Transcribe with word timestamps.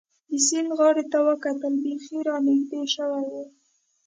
د 0.29 0.31
سیند 0.45 0.69
غاړې 0.77 1.03
ته 1.11 1.19
وکتل، 1.27 1.73
بېخي 1.83 2.17
را 2.27 2.37
نږدې 2.47 2.81
شوي 2.95 3.23
و. 3.31 3.33